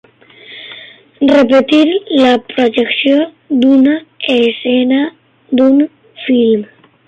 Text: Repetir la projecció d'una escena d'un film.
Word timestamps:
Repetir 1.31 1.81
la 2.21 2.31
projecció 2.53 3.21
d'una 3.61 3.95
escena 4.39 5.03
d'un 5.61 5.81
film. 6.27 6.69